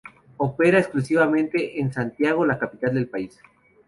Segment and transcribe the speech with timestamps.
[0.37, 3.39] Opera exclusivamente en Santiago, la capital del país.